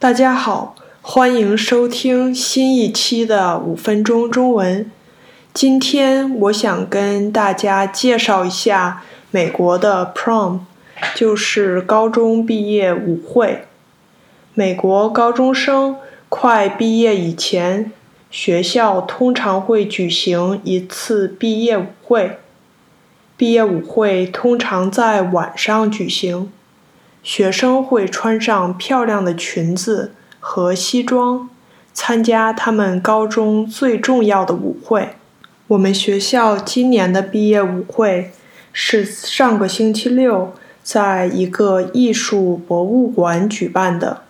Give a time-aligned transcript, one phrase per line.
[0.00, 4.90] 大家好，欢迎收听新一期的五分钟中文。
[5.52, 10.60] 今天我想跟大家介绍一下美国的 prom，
[11.14, 13.66] 就是高中毕业舞会。
[14.54, 15.96] 美国高中生
[16.30, 17.92] 快毕业以前，
[18.30, 22.38] 学校通常会举行一次毕业舞会。
[23.36, 26.50] 毕业舞会通常在晚上举行。
[27.22, 31.50] 学生会穿上漂亮的裙子和西装，
[31.92, 35.10] 参加他们高中最重要的舞会。
[35.68, 38.32] 我们学校今年的毕业舞会
[38.72, 44.22] 是上个星期六在一个艺术博物馆举办的。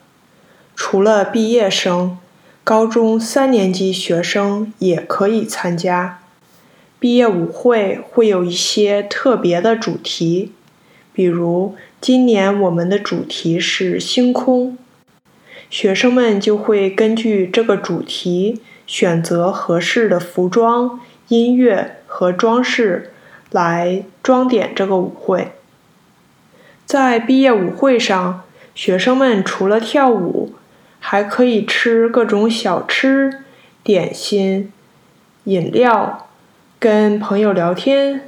[0.74, 2.18] 除了毕业生，
[2.64, 6.18] 高中三年级学生也可以参加。
[6.98, 10.52] 毕业舞会会有一些特别的主题，
[11.20, 11.74] 比如。
[12.00, 14.78] 今年我们的主题是星空，
[15.68, 23.10] 学生们就会根据这个主题选择合适的服装、音乐和装饰
[23.50, 25.52] 来装点这个舞会。
[26.86, 28.44] 在毕业舞会上，
[28.74, 30.54] 学生们除了跳舞，
[31.00, 33.42] 还可以吃各种小吃、
[33.82, 34.72] 点心、
[35.44, 36.28] 饮料，
[36.78, 38.26] 跟朋友聊天、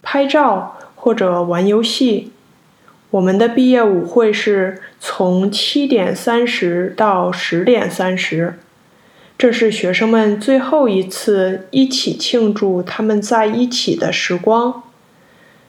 [0.00, 2.32] 拍照或者玩游戏。
[3.10, 8.54] 我们的毕业舞会是从七点三十到十点三十，
[9.36, 14.82] 这是学生们最后一次一起庆祝他们在一起的时光，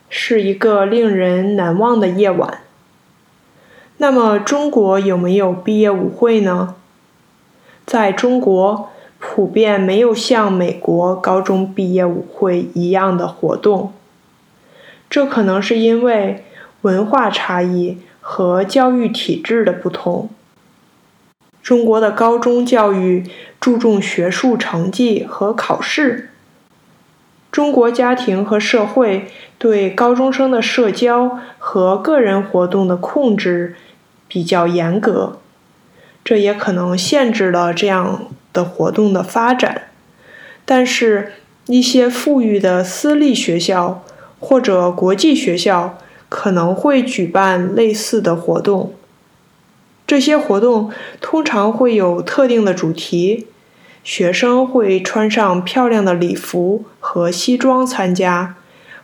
[0.10, 2.62] 是一个令人难忘的夜晚。
[3.98, 6.76] 那么，中国有没有毕业舞会呢？
[7.86, 13.92] 在中国，普遍没有像美国高中毕业舞会一样的活动，
[15.16, 16.44] 这可能是因为。
[16.82, 20.30] 文化差异和教育体制的不同。
[21.64, 23.24] 中国的高中教育
[23.60, 26.30] 注重学术成绩和考试。
[27.50, 33.76] 中国家庭和社会对高中生的社交和个人活动的控制
[34.28, 35.40] 比较严格，
[36.24, 39.88] 这也可能限制了这样的活动的发展。
[40.66, 41.32] 但是，
[41.66, 44.04] 一些富裕的私立学校
[44.40, 45.98] 或者国际学校。
[46.28, 48.94] 可能会举办类似的活动。
[50.08, 50.92] 这些活动
[51.22, 53.46] 通常会有特定的主题，
[54.04, 58.56] 学生会穿上漂亮的礼服和西装参加，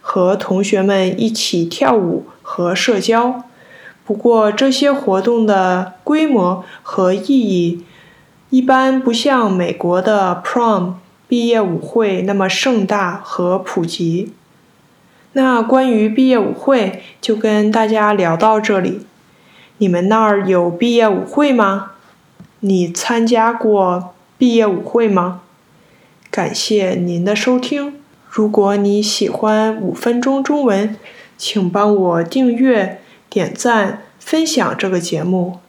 [0.02, 3.44] 和同学们一起跳舞和社交。
[4.04, 7.86] 不过，这些活动的规模和意义
[8.50, 10.96] 一般不像美国的 prom
[11.28, 14.34] 毕业舞会那么盛大和普及。
[15.34, 19.06] 那关于毕业舞会就跟大家聊到这里。
[19.78, 21.94] 你们那儿有毕业舞会吗？
[22.60, 25.42] 你参加过毕业舞会吗？
[26.30, 27.96] 感谢您的收听。
[28.30, 30.96] 如果你喜欢五分钟中文，
[31.38, 35.60] 请帮我订阅、点赞、分享这个节目，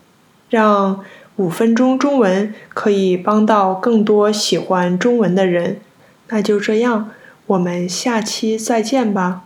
[0.51, 1.01] 让
[1.37, 5.81] 五分钟中文可以帮到更多喜欢中文的人。
[6.28, 7.11] 那就这样，
[7.47, 9.45] 我们下期再见吧。